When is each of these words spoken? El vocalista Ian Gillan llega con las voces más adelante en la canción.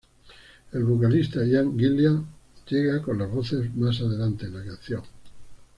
El 0.71 0.83
vocalista 0.83 1.45
Ian 1.45 1.77
Gillan 1.77 2.25
llega 2.67 3.03
con 3.03 3.19
las 3.19 3.29
voces 3.29 3.71
más 3.75 4.01
adelante 4.01 4.47
en 4.47 4.55
la 4.57 4.65
canción. 4.65 5.03